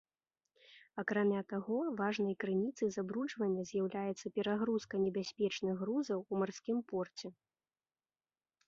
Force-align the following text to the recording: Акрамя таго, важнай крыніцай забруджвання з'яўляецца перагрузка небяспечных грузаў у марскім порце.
Акрамя 1.01 1.41
таго, 1.51 1.77
важнай 1.99 2.35
крыніцай 2.43 2.89
забруджвання 2.95 3.67
з'яўляецца 3.73 4.33
перагрузка 4.39 4.95
небяспечных 5.05 5.73
грузаў 5.85 6.19
у 6.31 6.43
марскім 6.43 6.77
порце. 6.91 7.27